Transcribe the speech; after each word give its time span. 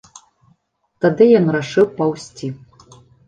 Тады 1.03 1.27
ён 1.41 1.45
рашыў 1.57 1.85
паўзці. 2.01 2.47